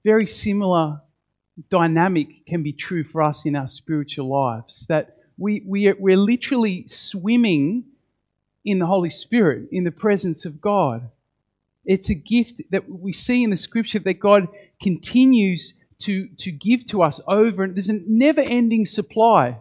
Very 0.05 0.27
similar 0.27 1.01
dynamic 1.71 2.47
can 2.47 2.63
be 2.63 2.73
true 2.73 3.05
for 3.05 3.23
us 3.23 3.45
in 3.45 3.57
our 3.57 3.69
spiritual 3.69 4.29
lives. 4.29 4.87
That 4.87 5.19
we, 5.39 5.63
we 5.67 5.89
are, 5.89 5.97
we're 5.99 6.17
literally 6.17 6.87
swimming 6.89 7.85
in 8.65 8.79
the 8.79 8.87
Holy 8.87 9.11
Spirit, 9.11 9.69
in 9.73 9.85
the 9.85 9.91
presence 9.91 10.45
of 10.45 10.61
God. 10.61 11.11
It's 11.85 12.11
a 12.11 12.15
gift 12.15 12.63
that 12.71 12.89
we 12.89 13.13
see 13.13 13.43
in 13.43 13.51
the 13.51 13.57
scripture 13.57 13.99
that 14.01 14.21
God 14.21 14.49
continues 14.81 15.75
to, 16.01 16.29
to 16.39 16.51
give 16.51 16.87
to 16.87 17.03
us 17.03 17.21
over. 17.27 17.67
There's 17.67 17.89
a 17.89 18.01
never 18.07 18.41
ending 18.41 18.87
supply 18.87 19.59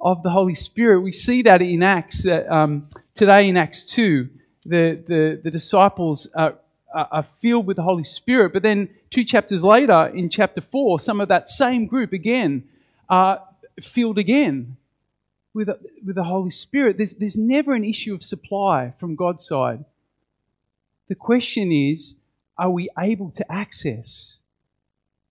of 0.00 0.22
the 0.22 0.30
Holy 0.30 0.54
Spirit. 0.54 1.00
We 1.00 1.12
see 1.12 1.42
that 1.42 1.62
in 1.62 1.82
Acts, 1.82 2.26
uh, 2.26 2.44
um, 2.48 2.88
today 3.14 3.48
in 3.48 3.56
Acts 3.56 3.84
2. 3.90 4.28
The, 4.66 5.02
the, 5.06 5.40
the 5.42 5.50
disciples 5.50 6.26
are, 6.34 6.56
are 6.94 7.22
filled 7.40 7.66
with 7.66 7.76
the 7.76 7.82
Holy 7.82 8.04
Spirit. 8.04 8.52
But 8.52 8.62
then 8.62 8.88
two 9.10 9.24
chapters 9.24 9.62
later, 9.62 10.06
in 10.08 10.28
chapter 10.28 10.60
4, 10.60 11.00
some 11.00 11.20
of 11.20 11.28
that 11.28 11.48
same 11.48 11.86
group 11.86 12.12
again 12.12 12.64
are 13.08 13.42
filled 13.80 14.18
again 14.18 14.76
with, 15.54 15.68
with 16.04 16.16
the 16.16 16.24
Holy 16.24 16.50
Spirit. 16.50 16.96
There's, 16.96 17.14
there's 17.14 17.36
never 17.36 17.74
an 17.74 17.84
issue 17.84 18.14
of 18.14 18.24
supply 18.24 18.92
from 18.98 19.16
God's 19.16 19.46
side. 19.46 19.84
The 21.10 21.16
question 21.16 21.72
is 21.72 22.14
are 22.56 22.70
we 22.70 22.88
able 22.96 23.32
to 23.32 23.52
access 23.52 24.38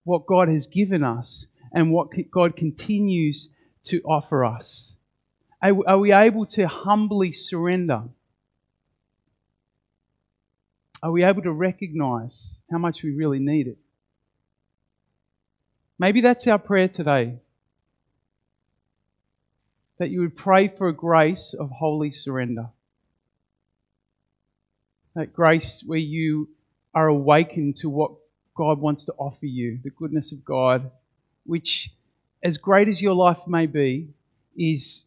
what 0.03 0.25
God 0.25 0.49
has 0.49 0.67
given 0.67 1.05
us 1.05 1.47
and 1.71 1.89
what 1.89 2.09
God 2.31 2.57
continues 2.57 3.47
to 3.85 4.01
offer 4.01 4.43
us? 4.43 4.95
Are, 5.61 5.97
we 5.97 6.11
able 6.11 6.45
to 6.47 6.67
humbly 6.67 7.31
surrender? 7.31 8.03
Are 11.01 11.11
we 11.11 11.23
able 11.23 11.43
to 11.43 11.51
recognize 11.51 12.57
how 12.69 12.77
much 12.77 13.01
we 13.01 13.11
really 13.11 13.39
need 13.39 13.67
it? 13.67 13.77
Maybe 15.97 16.19
that's 16.19 16.45
our 16.47 16.59
prayer 16.59 16.89
today. 16.89 17.37
That 19.97 20.09
you 20.09 20.19
would 20.19 20.35
pray 20.35 20.67
for 20.67 20.89
a 20.89 20.93
grace 20.93 21.55
of 21.57 21.69
holy 21.69 22.11
surrender. 22.11 22.69
That 25.19 25.33
grace 25.33 25.83
where 25.85 25.99
you 25.99 26.47
are 26.93 27.07
awakened 27.07 27.75
to 27.77 27.89
what 27.89 28.11
God 28.55 28.79
wants 28.79 29.03
to 29.03 29.13
offer 29.17 29.47
you, 29.47 29.77
the 29.83 29.89
goodness 29.89 30.31
of 30.31 30.45
God, 30.45 30.91
which, 31.45 31.91
as 32.41 32.57
great 32.57 32.87
as 32.87 33.01
your 33.01 33.13
life 33.13 33.45
may 33.45 33.65
be, 33.65 34.07
is 34.57 35.03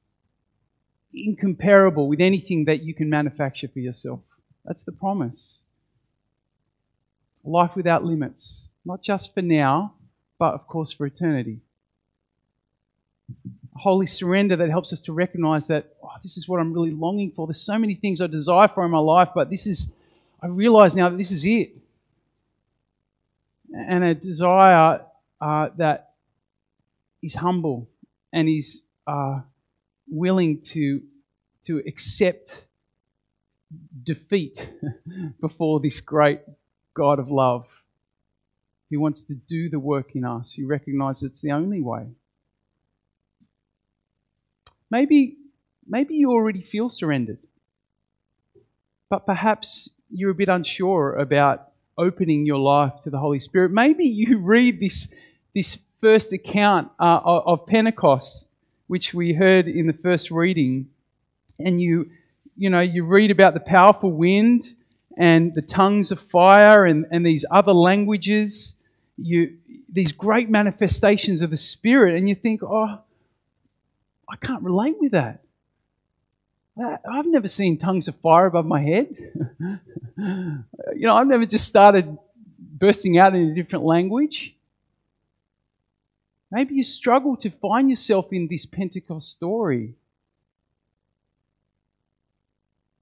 incomparable 1.14 2.08
with 2.08 2.20
anything 2.20 2.66
that 2.66 2.82
you 2.82 2.92
can 2.92 3.08
manufacture 3.08 3.68
for 3.68 3.78
yourself. 3.78 4.20
That's 4.66 4.82
the 4.82 4.92
promise 4.92 5.62
life 7.42 7.74
without 7.74 8.04
limits, 8.04 8.68
not 8.84 9.02
just 9.02 9.32
for 9.32 9.40
now, 9.40 9.94
but 10.38 10.52
of 10.52 10.66
course 10.66 10.92
for 10.92 11.06
eternity. 11.06 11.60
Holy 13.76 14.06
surrender 14.06 14.56
that 14.56 14.68
helps 14.68 14.92
us 14.92 15.00
to 15.00 15.12
recognize 15.14 15.68
that 15.68 15.94
oh, 16.04 16.10
this 16.22 16.36
is 16.36 16.46
what 16.46 16.60
I'm 16.60 16.74
really 16.74 16.90
longing 16.92 17.30
for. 17.30 17.46
There's 17.46 17.62
so 17.62 17.78
many 17.78 17.94
things 17.94 18.20
I 18.20 18.26
desire 18.26 18.68
for 18.68 18.84
in 18.84 18.90
my 18.90 18.98
life, 18.98 19.30
but 19.34 19.48
this 19.48 19.66
is, 19.66 19.88
I 20.42 20.48
realize 20.48 20.96
now 20.96 21.08
that 21.08 21.18
this 21.18 21.30
is 21.30 21.44
it. 21.44 21.76
And 23.72 24.02
a 24.02 24.14
desire 24.14 25.00
uh, 25.40 25.68
that 25.76 26.14
is 27.22 27.34
humble 27.34 27.88
and 28.32 28.48
is 28.48 28.82
uh, 29.06 29.40
willing 30.08 30.60
to, 30.60 31.00
to 31.66 31.78
accept 31.86 32.64
defeat 34.02 34.68
before 35.40 35.78
this 35.78 36.00
great 36.00 36.40
God 36.92 37.20
of 37.20 37.30
love. 37.30 37.66
He 38.90 38.96
wants 38.96 39.22
to 39.22 39.34
do 39.34 39.70
the 39.70 39.78
work 39.78 40.14
in 40.16 40.24
us. 40.24 40.54
You 40.58 40.66
recognize 40.66 41.22
it's 41.22 41.40
the 41.40 41.52
only 41.52 41.80
way. 41.80 42.08
Maybe, 44.90 45.36
maybe 45.86 46.14
you 46.14 46.30
already 46.30 46.60
feel 46.60 46.90
surrendered, 46.90 47.38
but 49.08 49.24
perhaps 49.24 49.88
you're 50.12 50.30
a 50.30 50.34
bit 50.34 50.48
unsure 50.48 51.14
about 51.14 51.68
opening 51.98 52.46
your 52.46 52.58
life 52.58 52.92
to 53.04 53.10
the 53.10 53.18
Holy 53.18 53.40
Spirit. 53.40 53.70
Maybe 53.70 54.04
you 54.04 54.38
read 54.42 54.80
this, 54.80 55.08
this 55.54 55.78
first 56.00 56.32
account 56.32 56.90
uh, 57.00 57.20
of 57.24 57.66
Pentecost, 57.66 58.46
which 58.86 59.14
we 59.14 59.32
heard 59.32 59.68
in 59.68 59.86
the 59.86 59.92
first 59.92 60.30
reading, 60.30 60.88
and 61.58 61.80
you, 61.80 62.10
you 62.56 62.68
know, 62.68 62.80
you 62.80 63.04
read 63.04 63.30
about 63.30 63.54
the 63.54 63.60
powerful 63.60 64.10
wind 64.10 64.64
and 65.16 65.54
the 65.54 65.62
tongues 65.62 66.10
of 66.10 66.20
fire 66.20 66.86
and, 66.86 67.06
and 67.10 67.24
these 67.24 67.44
other 67.50 67.72
languages, 67.72 68.74
you, 69.16 69.56
these 69.90 70.12
great 70.12 70.50
manifestations 70.50 71.42
of 71.42 71.50
the 71.50 71.56
Spirit, 71.56 72.16
and 72.16 72.28
you 72.28 72.34
think, 72.34 72.62
oh, 72.62 72.98
I 74.28 74.36
can't 74.36 74.62
relate 74.62 74.96
with 74.98 75.12
that. 75.12 75.42
I've 76.78 77.26
never 77.26 77.48
seen 77.48 77.76
tongues 77.76 78.08
of 78.08 78.16
fire 78.16 78.46
above 78.46 78.66
my 78.66 78.80
head. 78.80 79.08
you 80.16 81.06
know, 81.06 81.16
I've 81.16 81.26
never 81.26 81.44
just 81.44 81.66
started 81.66 82.16
bursting 82.58 83.18
out 83.18 83.34
in 83.34 83.50
a 83.50 83.54
different 83.54 83.84
language. 83.84 84.54
Maybe 86.50 86.74
you 86.74 86.84
struggle 86.84 87.36
to 87.38 87.50
find 87.50 87.90
yourself 87.90 88.32
in 88.32 88.48
this 88.48 88.66
Pentecost 88.66 89.30
story. 89.30 89.94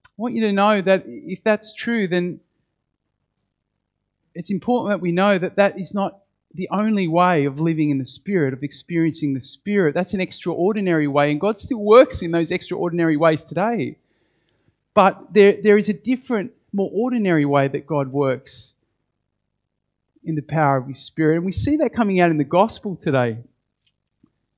I 0.05 0.11
want 0.17 0.35
you 0.35 0.43
to 0.43 0.53
know 0.53 0.83
that 0.83 1.05
if 1.07 1.43
that's 1.43 1.73
true, 1.75 2.07
then 2.07 2.41
it's 4.35 4.51
important 4.51 4.91
that 4.91 5.01
we 5.01 5.13
know 5.13 5.39
that 5.39 5.57
that 5.57 5.79
is 5.79 5.95
not 5.95 6.19
the 6.55 6.69
only 6.71 7.07
way 7.07 7.45
of 7.45 7.61
living 7.61 7.91
in 7.91 7.99
the 7.99 8.07
Spirit, 8.07 8.53
of 8.53 8.63
experiencing 8.63 9.35
the 9.35 9.41
Spirit. 9.41 9.95
That's 9.95 10.15
an 10.15 10.21
extraordinary 10.21 11.07
way, 11.07 11.31
and 11.31 11.41
God 11.41 11.59
still 11.59 11.79
works 11.79 12.23
in 12.23 12.33
those 12.33 12.51
extraordinary 12.51 13.17
ways 13.17 13.43
today. 13.43 13.97
But 14.95 15.33
there, 15.33 15.57
there 15.63 15.79
is 15.79 15.89
a 15.89 15.93
different, 15.93 16.53
more 16.73 16.91
ordinary 16.93 17.45
way 17.45 17.69
that 17.69 17.87
God 17.87 18.09
works 18.09 18.75
in 20.25 20.35
the 20.35 20.43
power 20.43 20.77
of 20.77 20.89
His 20.89 20.99
Spirit. 20.99 21.37
And 21.37 21.47
we 21.47 21.53
see 21.53 21.77
that 21.77 21.95
coming 21.95 22.21
out 22.21 22.31
in 22.31 22.39
the 22.39 22.45
gospel 22.45 22.97
today. 22.97 23.39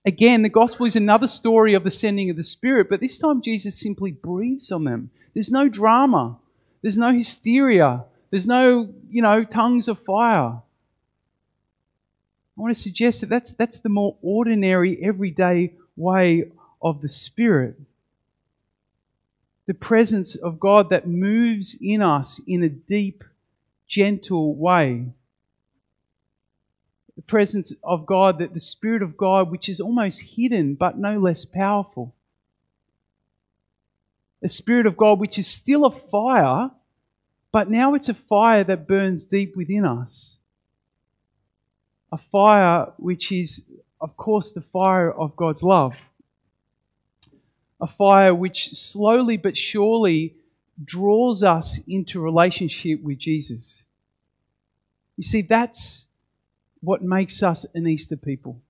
Again, 0.04 0.42
the 0.42 0.48
gospel 0.48 0.86
is 0.86 0.96
another 0.96 1.28
story 1.28 1.74
of 1.74 1.84
the 1.84 1.90
sending 1.90 2.28
of 2.30 2.36
the 2.36 2.42
Spirit, 2.42 2.88
but 2.90 3.00
this 3.00 3.18
time 3.18 3.42
Jesus 3.42 3.78
simply 3.78 4.10
breathes 4.10 4.72
on 4.72 4.84
them. 4.84 5.10
There's 5.34 5.50
no 5.50 5.68
drama. 5.68 6.38
There's 6.80 6.98
no 6.98 7.12
hysteria. 7.12 8.04
There's 8.30 8.46
no, 8.46 8.92
you 9.08 9.22
know, 9.22 9.44
tongues 9.44 9.86
of 9.86 10.02
fire. 10.02 10.62
I 12.56 12.60
want 12.60 12.74
to 12.74 12.80
suggest 12.80 13.20
that 13.20 13.28
that's, 13.28 13.52
that's 13.52 13.78
the 13.78 13.88
more 13.88 14.16
ordinary, 14.22 15.02
everyday 15.02 15.72
way 15.96 16.50
of 16.80 17.00
the 17.00 17.08
Spirit. 17.08 17.80
The 19.66 19.74
presence 19.74 20.34
of 20.34 20.60
God 20.60 20.90
that 20.90 21.06
moves 21.06 21.76
in 21.80 22.02
us 22.02 22.40
in 22.46 22.62
a 22.62 22.68
deep, 22.68 23.24
gentle 23.88 24.54
way. 24.54 25.06
The 27.16 27.22
presence 27.22 27.72
of 27.82 28.06
God, 28.06 28.38
that 28.38 28.54
the 28.54 28.60
Spirit 28.60 29.02
of 29.02 29.16
God, 29.16 29.50
which 29.50 29.68
is 29.68 29.80
almost 29.80 30.20
hidden 30.36 30.74
but 30.74 30.98
no 30.98 31.18
less 31.18 31.44
powerful 31.44 32.14
a 34.42 34.48
Spirit 34.48 34.86
of 34.86 34.96
God 34.96 35.20
which 35.20 35.38
is 35.38 35.46
still 35.46 35.84
a 35.84 35.90
fire, 35.90 36.70
but 37.52 37.70
now 37.70 37.94
it's 37.94 38.08
a 38.08 38.14
fire 38.14 38.64
that 38.64 38.88
burns 38.88 39.24
deep 39.24 39.56
within 39.56 39.84
us. 39.84 40.38
A 42.12 42.18
fire 42.18 42.92
which 42.98 43.32
is, 43.32 43.62
of 44.00 44.16
course, 44.16 44.52
the 44.52 44.60
fire 44.60 45.10
of 45.10 45.34
God's 45.34 45.62
love. 45.62 45.94
A 47.80 47.86
fire 47.86 48.34
which 48.34 48.74
slowly 48.74 49.36
but 49.36 49.56
surely 49.56 50.36
draws 50.84 51.42
us 51.42 51.80
into 51.88 52.20
relationship 52.20 53.02
with 53.02 53.18
Jesus. 53.18 53.86
You 55.16 55.24
see, 55.24 55.42
that's 55.42 56.06
what 56.80 57.02
makes 57.02 57.42
us 57.42 57.64
an 57.74 57.86
Easter 57.86 58.16
people. 58.16 58.60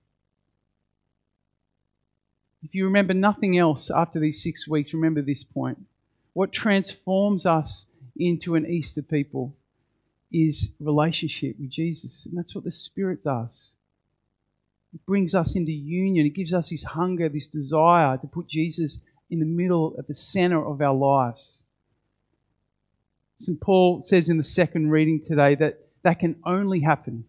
If 2.63 2.73
you 2.73 2.85
remember 2.85 3.13
nothing 3.13 3.57
else 3.57 3.91
after 3.91 4.19
these 4.19 4.41
six 4.41 4.67
weeks, 4.67 4.93
remember 4.93 5.21
this 5.21 5.43
point. 5.43 5.79
What 6.31 6.53
transforms 6.53 7.45
us 7.45 7.87
into 8.15 8.55
an 8.55 8.65
Easter 8.65 9.01
people 9.01 9.53
is 10.33 10.71
relationship 10.79 11.55
with 11.59 11.69
Jesus. 11.69 12.25
And 12.25 12.37
that's 12.37 12.55
what 12.55 12.63
the 12.63 12.71
Spirit 12.71 13.23
does. 13.23 13.73
It 14.93 15.05
brings 15.05 15.33
us 15.33 15.55
into 15.55 15.71
union. 15.71 16.25
It 16.25 16.35
gives 16.35 16.53
us 16.53 16.69
this 16.69 16.83
hunger, 16.83 17.29
this 17.29 17.47
desire 17.47 18.17
to 18.17 18.27
put 18.27 18.47
Jesus 18.47 18.97
in 19.29 19.39
the 19.39 19.45
middle, 19.45 19.95
at 19.97 20.07
the 20.07 20.13
center 20.13 20.63
of 20.63 20.81
our 20.81 20.93
lives. 20.93 21.63
St. 23.37 23.59
Paul 23.59 24.01
says 24.01 24.29
in 24.29 24.37
the 24.37 24.43
second 24.43 24.89
reading 24.89 25.21
today 25.25 25.55
that 25.55 25.79
that 26.03 26.19
can 26.19 26.35
only 26.45 26.81
happen 26.81 27.25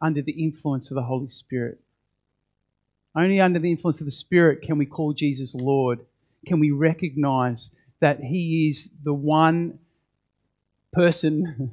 under 0.00 0.22
the 0.22 0.32
influence 0.32 0.90
of 0.90 0.94
the 0.94 1.02
Holy 1.02 1.28
Spirit. 1.28 1.80
Only 3.14 3.40
under 3.40 3.58
the 3.58 3.70
influence 3.70 4.00
of 4.00 4.06
the 4.06 4.12
Spirit 4.12 4.62
can 4.62 4.78
we 4.78 4.86
call 4.86 5.12
Jesus 5.12 5.54
Lord. 5.54 6.00
Can 6.46 6.60
we 6.60 6.70
recognize 6.70 7.70
that 8.00 8.20
He 8.20 8.68
is 8.68 8.88
the 9.04 9.12
one 9.12 9.78
person 10.92 11.72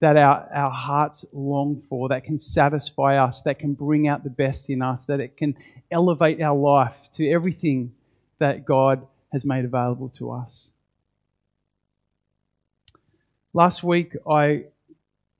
that 0.00 0.16
our, 0.16 0.48
our 0.52 0.70
hearts 0.70 1.26
long 1.32 1.82
for, 1.88 2.08
that 2.08 2.24
can 2.24 2.38
satisfy 2.38 3.22
us, 3.22 3.42
that 3.42 3.58
can 3.58 3.74
bring 3.74 4.08
out 4.08 4.24
the 4.24 4.30
best 4.30 4.70
in 4.70 4.80
us, 4.82 5.04
that 5.04 5.20
it 5.20 5.36
can 5.36 5.54
elevate 5.90 6.40
our 6.40 6.56
life 6.56 6.96
to 7.14 7.30
everything 7.30 7.92
that 8.38 8.64
God 8.64 9.06
has 9.32 9.44
made 9.44 9.64
available 9.64 10.08
to 10.16 10.32
us. 10.32 10.70
Last 13.52 13.82
week, 13.82 14.14
I 14.28 14.64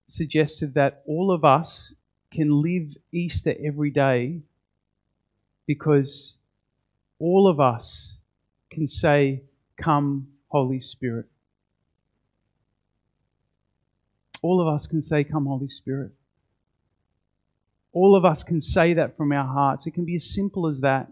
suggested 0.09 0.75
that 0.75 1.03
all 1.07 1.33
of 1.33 1.45
us 1.45 1.95
can 2.31 2.63
live 2.63 2.97
Easter 3.13 3.55
every 3.65 3.91
day 3.91 4.41
because 5.67 6.37
all 7.19 7.49
of 7.49 7.61
us 7.61 8.17
can 8.71 8.87
say, 8.87 9.43
Come, 9.77 10.29
Holy 10.49 10.81
Spirit. 10.81 11.27
All 14.43 14.61
of 14.61 14.73
us 14.73 14.87
can 14.87 15.03
say, 15.03 15.25
Come, 15.25 15.47
Holy 15.47 15.69
Spirit. 15.69 16.13
All 17.93 18.15
of 18.17 18.25
us 18.25 18.43
can 18.43 18.61
say 18.61 18.95
that 18.95 19.17
from 19.17 19.33
our 19.33 19.47
hearts. 19.47 19.87
It 19.87 19.93
can 19.93 20.05
be 20.05 20.17
as 20.17 20.25
simple 20.25 20.67
as 20.69 20.81
that. 20.81 21.09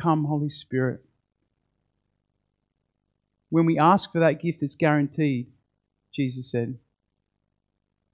Come, 0.00 0.24
Holy 0.24 0.50
Spirit. 0.50 1.04
When 3.50 3.66
we 3.66 3.78
ask 3.78 4.10
for 4.12 4.20
that 4.20 4.40
gift, 4.42 4.62
it's 4.62 4.74
guaranteed, 4.74 5.48
Jesus 6.14 6.50
said. 6.50 6.78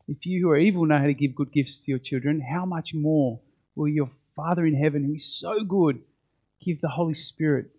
If 0.08 0.24
you 0.24 0.40
who 0.42 0.50
are 0.50 0.56
evil 0.56 0.86
know 0.86 0.98
how 0.98 1.06
to 1.06 1.14
give 1.14 1.34
good 1.34 1.52
gifts 1.52 1.78
to 1.80 1.90
your 1.90 1.98
children, 1.98 2.40
how 2.40 2.64
much 2.64 2.94
more 2.94 3.40
will 3.74 3.88
your 3.88 4.10
Father 4.34 4.66
in 4.66 4.74
heaven, 4.74 5.04
who 5.04 5.14
is 5.14 5.38
so 5.38 5.64
good, 5.64 6.00
give 6.64 6.80
the 6.80 6.88
Holy 6.88 7.14
Spirit 7.14 7.70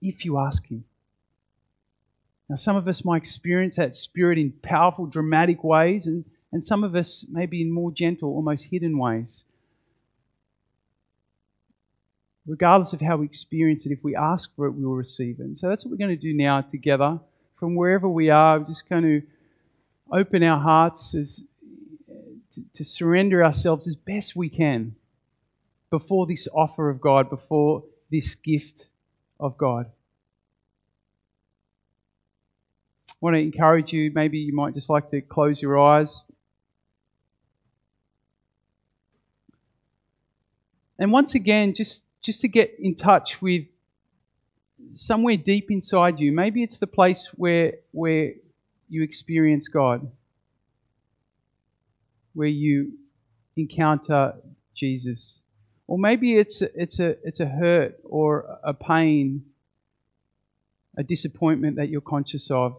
if 0.00 0.24
you 0.24 0.38
ask 0.38 0.66
Him? 0.66 0.84
Now, 2.48 2.56
some 2.56 2.76
of 2.76 2.86
us 2.86 3.04
might 3.04 3.16
experience 3.16 3.76
that 3.76 3.94
Spirit 3.94 4.38
in 4.38 4.52
powerful, 4.62 5.06
dramatic 5.06 5.64
ways, 5.64 6.06
and, 6.06 6.24
and 6.52 6.64
some 6.64 6.84
of 6.84 6.94
us 6.94 7.26
maybe 7.28 7.60
in 7.60 7.72
more 7.72 7.90
gentle, 7.90 8.30
almost 8.30 8.66
hidden 8.66 8.98
ways. 8.98 9.44
Regardless 12.46 12.92
of 12.92 13.00
how 13.00 13.16
we 13.16 13.26
experience 13.26 13.84
it, 13.84 13.90
if 13.90 14.04
we 14.04 14.14
ask 14.14 14.54
for 14.54 14.66
it, 14.66 14.70
we 14.70 14.84
will 14.84 14.94
receive 14.94 15.40
it. 15.40 15.42
And 15.42 15.58
so 15.58 15.68
that's 15.68 15.84
what 15.84 15.90
we're 15.90 15.96
going 15.96 16.16
to 16.16 16.16
do 16.16 16.32
now 16.32 16.60
together. 16.60 17.18
From 17.56 17.74
wherever 17.74 18.08
we 18.08 18.30
are, 18.30 18.60
we're 18.60 18.66
just 18.66 18.88
going 18.88 19.02
to 19.02 19.22
open 20.12 20.44
our 20.44 20.60
hearts 20.60 21.16
as, 21.16 21.42
to, 22.54 22.62
to 22.74 22.84
surrender 22.84 23.44
ourselves 23.44 23.88
as 23.88 23.96
best 23.96 24.36
we 24.36 24.48
can 24.48 24.94
before 25.90 26.26
this 26.26 26.46
offer 26.54 26.90
of 26.90 27.00
God, 27.00 27.28
before 27.28 27.82
this 28.10 28.36
gift 28.36 28.86
of 29.40 29.58
God. 29.58 29.86
Want 33.20 33.34
to 33.34 33.40
encourage 33.40 33.92
you, 33.92 34.10
maybe 34.14 34.38
you 34.38 34.54
might 34.54 34.74
just 34.74 34.90
like 34.90 35.10
to 35.10 35.20
close 35.20 35.60
your 35.62 35.78
eyes. 35.78 36.22
And 40.98 41.12
once 41.12 41.34
again, 41.34 41.74
just, 41.74 42.04
just 42.22 42.40
to 42.40 42.48
get 42.48 42.74
in 42.78 42.94
touch 42.94 43.40
with 43.42 43.64
somewhere 44.94 45.36
deep 45.36 45.70
inside 45.70 46.18
you, 46.18 46.32
maybe 46.32 46.62
it's 46.62 46.78
the 46.78 46.86
place 46.86 47.30
where, 47.34 47.74
where 47.92 48.32
you 48.88 49.02
experience 49.02 49.68
God, 49.68 50.10
where 52.32 52.48
you 52.48 52.92
encounter 53.56 54.34
Jesus. 54.74 55.40
Or 55.86 55.98
maybe 55.98 56.36
it's, 56.36 56.62
it's, 56.62 56.98
a, 56.98 57.16
it's 57.26 57.40
a 57.40 57.46
hurt 57.46 57.98
or 58.04 58.58
a 58.64 58.74
pain, 58.74 59.44
a 60.96 61.02
disappointment 61.02 61.76
that 61.76 61.88
you're 61.88 62.00
conscious 62.00 62.50
of. 62.50 62.76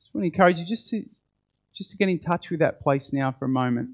I 0.00 0.03
want 0.14 0.22
to 0.22 0.26
encourage 0.26 0.58
you 0.58 0.64
just 0.64 0.88
to 0.90 1.04
just 1.74 1.90
to 1.90 1.96
get 1.96 2.08
in 2.08 2.20
touch 2.20 2.50
with 2.50 2.60
that 2.60 2.80
place 2.80 3.12
now 3.12 3.34
for 3.36 3.46
a 3.46 3.48
moment. 3.48 3.90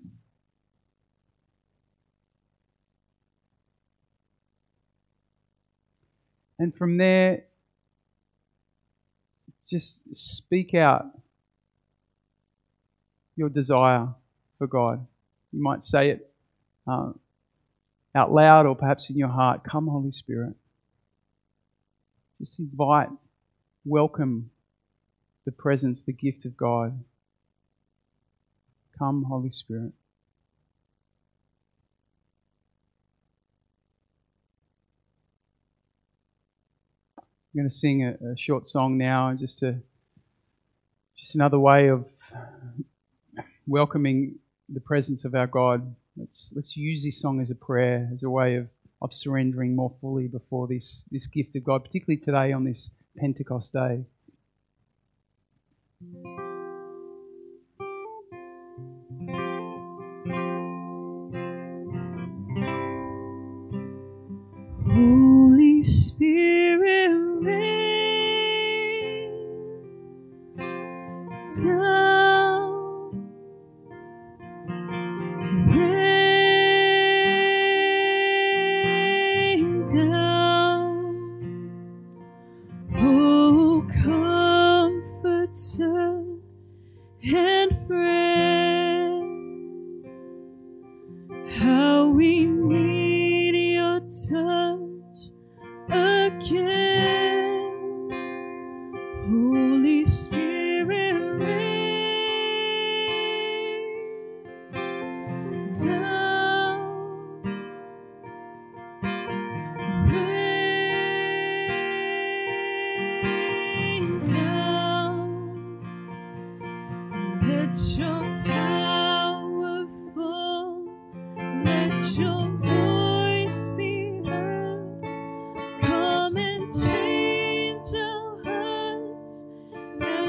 And 6.59 6.75
from 6.75 6.99
there, 6.99 7.45
just 9.71 10.15
speak 10.15 10.75
out 10.75 11.07
your 13.35 13.49
desire 13.49 14.09
for 14.59 14.67
God. 14.67 15.07
You 15.53 15.63
might 15.63 15.87
say 15.87 16.11
it 16.11 16.31
uh, 16.87 17.13
out 18.15 18.31
loud 18.31 18.67
or 18.67 18.77
perhaps 18.77 19.09
in 19.09 19.17
your 19.17 19.29
heart. 19.29 19.63
Come, 19.65 19.87
Holy 19.87 20.13
Spirit. 20.13 20.53
Just 22.39 22.59
invite, 22.59 23.09
welcome 23.87 24.51
the 25.45 25.53
presence, 25.53 26.03
the 26.03 26.13
gift 26.13 26.45
of 26.45 26.57
God. 26.57 27.03
Come, 28.99 29.25
Holy 29.25 29.51
Spirit. 29.51 29.93
I'm 37.19 37.59
going 37.59 37.69
to 37.69 37.75
sing 37.75 38.05
a, 38.05 38.11
a 38.33 38.37
short 38.37 38.69
song 38.69 38.97
now, 38.97 39.35
just 39.35 39.59
to 39.61 39.77
just 41.17 41.35
another 41.35 41.59
way 41.59 41.89
of 41.89 42.07
welcoming 43.67 44.37
the 44.69 44.81
presence 44.81 45.25
of 45.25 45.35
our 45.35 45.47
God. 45.47 45.95
Let's 46.17 46.53
let's 46.55 46.77
use 46.77 47.03
this 47.03 47.21
song 47.21 47.41
as 47.41 47.51
a 47.51 47.55
prayer, 47.55 48.09
as 48.15 48.23
a 48.23 48.31
way 48.31 48.57
of, 48.57 48.69
of 49.03 49.13
surrendering 49.13 49.75
more 49.75 49.93
fully 50.01 50.29
before 50.29 50.69
this, 50.69 51.05
this 51.11 51.27
gift 51.27 51.57
of 51.57 51.65
God, 51.65 51.85
particularly 51.85 52.19
today 52.19 52.53
on 52.53 52.65
this 52.65 52.91
Pentecost 53.17 53.73
day. 53.73 54.05
Holy 56.03 56.40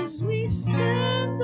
as 0.02 0.24
we 0.24 0.48
stand 0.48 1.40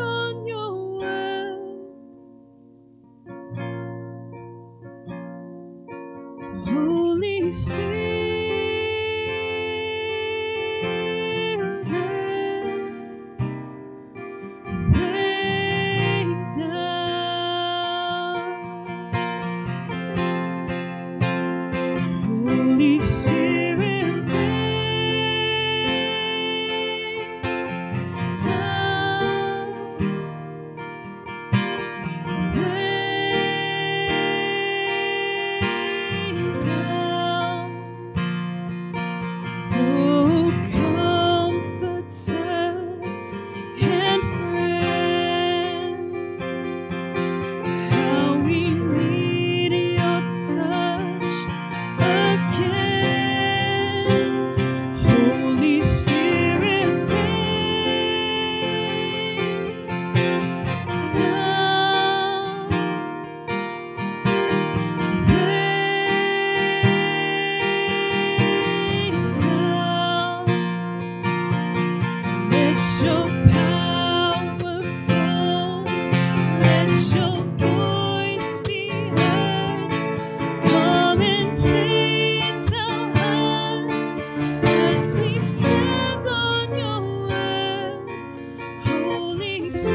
So, 89.78 89.92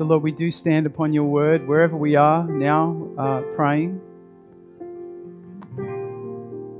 Lord, 0.00 0.24
we 0.24 0.32
do 0.32 0.50
stand 0.50 0.86
upon 0.86 1.12
your 1.12 1.22
word 1.24 1.68
wherever 1.68 1.96
we 1.96 2.16
are 2.16 2.44
now 2.44 3.08
uh, 3.16 3.42
praying. 3.54 4.00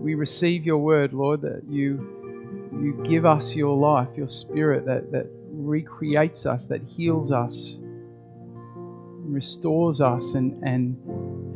We 0.02 0.16
receive 0.16 0.66
your 0.66 0.78
word, 0.78 1.12
Lord, 1.12 1.40
that 1.42 1.62
you, 1.68 2.68
you 2.72 3.00
give 3.04 3.24
us 3.24 3.54
your 3.54 3.76
life, 3.76 4.08
your 4.16 4.28
spirit 4.28 4.86
that, 4.86 5.12
that 5.12 5.28
recreates 5.52 6.46
us, 6.46 6.66
that 6.66 6.82
heals 6.82 7.30
us, 7.30 7.76
restores 9.36 10.00
us, 10.00 10.32
and, 10.32 10.60
and, 10.64 10.96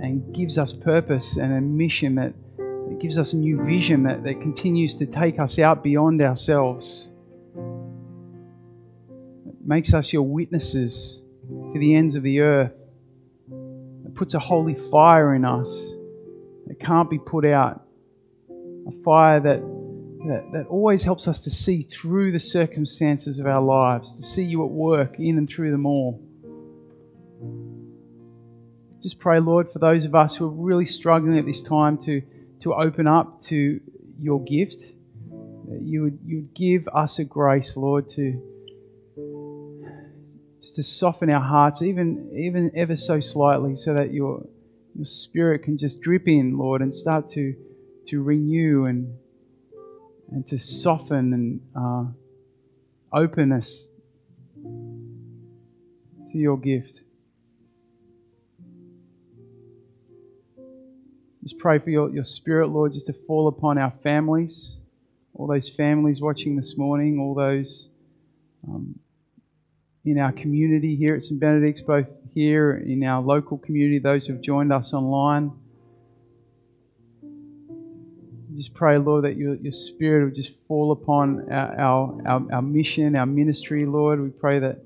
and 0.00 0.34
gives 0.34 0.58
us 0.58 0.72
purpose 0.72 1.38
and 1.38 1.50
a 1.52 1.60
mission 1.60 2.14
that, 2.14 2.34
that 2.58 2.98
gives 3.00 3.18
us 3.18 3.32
a 3.32 3.36
new 3.36 3.56
vision 3.64 4.02
that, 4.02 4.22
that 4.22 4.40
continues 4.42 4.94
to 4.96 5.06
take 5.06 5.40
us 5.40 5.58
out 5.58 5.82
beyond 5.82 6.20
ourselves. 6.20 7.08
It 9.48 9.66
makes 9.66 9.94
us 9.94 10.12
your 10.12 10.22
witnesses 10.22 11.22
to 11.72 11.78
the 11.78 11.94
ends 11.96 12.14
of 12.16 12.22
the 12.22 12.40
earth. 12.40 12.72
It 14.04 14.14
puts 14.14 14.34
a 14.34 14.38
holy 14.38 14.74
fire 14.74 15.34
in 15.34 15.46
us 15.46 15.94
that 16.66 16.78
can't 16.78 17.08
be 17.08 17.18
put 17.18 17.46
out. 17.46 17.82
A 18.88 19.02
fire 19.02 19.40
that, 19.40 19.60
that, 20.28 20.50
that 20.52 20.66
always 20.68 21.02
helps 21.02 21.26
us 21.26 21.40
to 21.40 21.50
see 21.50 21.84
through 21.84 22.32
the 22.32 22.40
circumstances 22.40 23.38
of 23.38 23.46
our 23.46 23.62
lives, 23.62 24.14
to 24.16 24.22
see 24.22 24.44
you 24.44 24.62
at 24.64 24.70
work 24.70 25.18
in 25.18 25.38
and 25.38 25.48
through 25.48 25.70
them 25.70 25.86
all. 25.86 26.22
Just 29.02 29.18
pray, 29.18 29.40
Lord, 29.40 29.70
for 29.70 29.78
those 29.78 30.04
of 30.04 30.14
us 30.14 30.36
who 30.36 30.44
are 30.44 30.50
really 30.50 30.84
struggling 30.84 31.38
at 31.38 31.46
this 31.46 31.62
time 31.62 31.96
to, 32.04 32.20
to 32.60 32.74
open 32.74 33.06
up 33.06 33.40
to 33.44 33.80
your 34.18 34.44
gift. 34.44 34.82
You 35.80 36.02
would, 36.02 36.18
you 36.24 36.36
would 36.38 36.54
give 36.54 36.86
us 36.94 37.18
a 37.18 37.24
grace, 37.24 37.76
Lord, 37.76 38.10
to, 38.10 38.38
to 40.74 40.82
soften 40.82 41.30
our 41.30 41.40
hearts, 41.40 41.82
even 41.82 42.30
even 42.36 42.70
ever 42.74 42.96
so 42.96 43.20
slightly, 43.20 43.74
so 43.74 43.94
that 43.94 44.12
your 44.12 44.44
your 44.94 45.06
spirit 45.06 45.62
can 45.62 45.78
just 45.78 46.00
drip 46.00 46.28
in, 46.28 46.58
Lord, 46.58 46.82
and 46.82 46.94
start 46.94 47.30
to 47.32 47.54
to 48.08 48.22
renew 48.22 48.84
and 48.84 49.16
and 50.30 50.46
to 50.48 50.58
soften 50.58 51.32
and 51.32 51.60
uh, 51.74 53.16
open 53.16 53.52
us 53.52 53.88
to 56.32 56.38
your 56.38 56.56
gift. 56.58 57.00
Just 61.42 61.58
pray 61.58 61.78
for 61.78 61.90
your, 61.90 62.10
your 62.10 62.24
spirit, 62.24 62.68
Lord, 62.68 62.92
just 62.92 63.06
to 63.06 63.14
fall 63.14 63.48
upon 63.48 63.78
our 63.78 63.92
families, 64.02 64.76
all 65.34 65.46
those 65.46 65.68
families 65.68 66.20
watching 66.20 66.54
this 66.54 66.76
morning, 66.76 67.18
all 67.18 67.34
those 67.34 67.88
um, 68.68 68.98
in 70.04 70.18
our 70.18 70.32
community 70.32 70.96
here 70.96 71.14
at 71.14 71.22
St. 71.22 71.40
Benedict's, 71.40 71.80
both 71.80 72.06
here 72.34 72.82
in 72.86 73.02
our 73.04 73.22
local 73.22 73.56
community, 73.56 73.98
those 73.98 74.26
who 74.26 74.34
have 74.34 74.42
joined 74.42 74.72
us 74.72 74.92
online. 74.92 75.52
Just 78.54 78.74
pray, 78.74 78.98
Lord, 78.98 79.24
that 79.24 79.36
your, 79.36 79.54
your 79.54 79.72
Spirit 79.72 80.24
will 80.24 80.34
just 80.34 80.52
fall 80.68 80.92
upon 80.92 81.50
our, 81.50 81.80
our, 81.80 82.22
our, 82.26 82.52
our 82.52 82.62
mission, 82.62 83.16
our 83.16 83.24
ministry, 83.24 83.86
Lord. 83.86 84.20
We 84.20 84.28
pray 84.28 84.58
that 84.58 84.80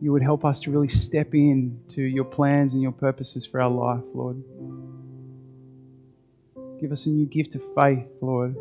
you 0.00 0.10
would 0.10 0.22
help 0.22 0.44
us 0.44 0.58
to 0.62 0.72
really 0.72 0.88
step 0.88 1.32
in 1.32 1.78
to 1.90 2.02
your 2.02 2.24
plans 2.24 2.72
and 2.72 2.82
your 2.82 2.90
purposes 2.90 3.46
for 3.46 3.60
our 3.60 3.70
life, 3.70 4.02
Lord. 4.14 4.42
Give 6.82 6.90
us 6.90 7.06
a 7.06 7.10
new 7.10 7.26
gift 7.26 7.54
of 7.54 7.62
faith, 7.76 8.08
Lord. 8.20 8.56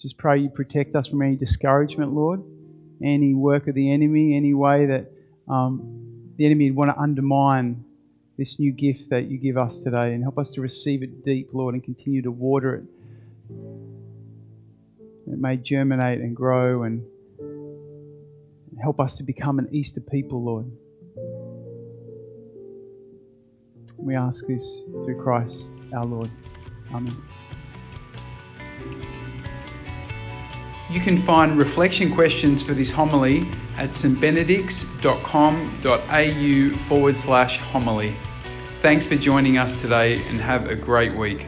Just 0.00 0.16
pray 0.16 0.38
you 0.38 0.48
protect 0.48 0.96
us 0.96 1.06
from 1.06 1.20
any 1.20 1.36
discouragement, 1.36 2.14
Lord, 2.14 2.42
any 3.02 3.34
work 3.34 3.68
of 3.68 3.74
the 3.74 3.92
enemy, 3.92 4.34
any 4.34 4.54
way 4.54 4.86
that 4.86 5.12
um, 5.50 6.32
the 6.38 6.46
enemy 6.46 6.70
would 6.70 6.78
want 6.78 6.96
to 6.96 6.98
undermine 6.98 7.84
this 8.38 8.58
new 8.58 8.72
gift 8.72 9.10
that 9.10 9.26
you 9.26 9.36
give 9.36 9.58
us 9.58 9.76
today 9.76 10.14
and 10.14 10.22
help 10.22 10.38
us 10.38 10.50
to 10.52 10.62
receive 10.62 11.02
it 11.02 11.22
deep, 11.22 11.50
Lord, 11.52 11.74
and 11.74 11.84
continue 11.84 12.22
to 12.22 12.30
water 12.30 12.76
it. 12.76 12.84
It 15.30 15.38
may 15.38 15.58
germinate 15.58 16.20
and 16.20 16.34
grow 16.34 16.84
and 16.84 17.04
help 18.82 18.98
us 18.98 19.18
to 19.18 19.24
become 19.24 19.58
an 19.58 19.68
Easter 19.72 20.00
people, 20.00 20.42
Lord. 20.42 20.70
We 23.98 24.14
ask 24.14 24.46
this 24.46 24.82
through 25.04 25.22
Christ 25.22 25.68
our 25.94 26.04
Lord. 26.04 26.30
Amen. 26.92 27.16
You 30.90 31.00
can 31.00 31.20
find 31.20 31.58
reflection 31.58 32.14
questions 32.14 32.62
for 32.62 32.72
this 32.72 32.90
homily 32.90 33.46
at 33.76 33.90
stbenedicts.com.au 33.90 36.76
forward 36.86 37.16
slash 37.16 37.58
homily. 37.58 38.16
Thanks 38.80 39.04
for 39.04 39.16
joining 39.16 39.58
us 39.58 39.78
today 39.82 40.26
and 40.28 40.40
have 40.40 40.70
a 40.70 40.74
great 40.74 41.14
week. 41.14 41.46